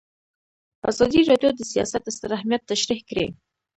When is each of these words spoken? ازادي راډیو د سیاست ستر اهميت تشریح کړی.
ازادي 0.91 1.21
راډیو 1.29 1.51
د 1.55 1.61
سیاست 1.71 2.03
ستر 2.15 2.31
اهميت 2.37 2.61
تشریح 2.71 3.01
کړی. 3.09 3.27